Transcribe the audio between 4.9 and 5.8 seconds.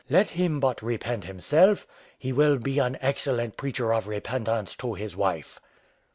his wife."